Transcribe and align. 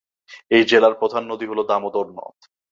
এই 0.51 0.63
জেলার 0.63 0.93
প্রধান 0.93 1.23
নদী 1.31 1.45
হল 1.47 1.59
দামোদর 1.63 2.05
নদ। 2.09 2.37